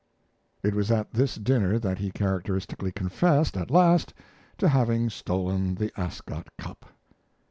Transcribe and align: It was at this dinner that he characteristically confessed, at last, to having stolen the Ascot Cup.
It 0.63 0.73
was 0.73 0.89
at 0.89 1.11
this 1.13 1.35
dinner 1.35 1.77
that 1.77 1.99
he 1.99 2.09
characteristically 2.09 2.91
confessed, 2.91 3.55
at 3.55 3.69
last, 3.69 4.15
to 4.57 4.67
having 4.69 5.11
stolen 5.11 5.75
the 5.75 5.91
Ascot 5.95 6.47
Cup. 6.57 6.85